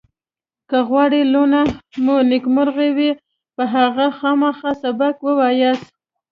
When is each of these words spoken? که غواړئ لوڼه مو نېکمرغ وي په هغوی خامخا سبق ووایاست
که 0.69 0.77
غواړئ 0.89 1.23
لوڼه 1.33 1.61
مو 2.03 2.15
نېکمرغ 2.29 2.77
وي 2.97 3.11
په 3.55 3.63
هغوی 3.75 4.09
خامخا 4.17 4.71
سبق 4.83 5.15
ووایاست 5.27 5.89